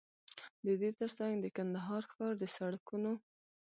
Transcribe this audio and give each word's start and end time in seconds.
ددې 0.65 0.89
تر 0.99 1.09
څنګ 1.17 1.33
د 1.39 1.45
کندهار 1.57 2.03
ښار 2.13 2.33
د 2.41 2.43
سړکونو 2.55 3.11